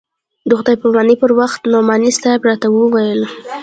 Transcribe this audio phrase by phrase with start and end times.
[0.47, 3.21] د خداى پاماني پر وخت نعماني صاحب راته وويل.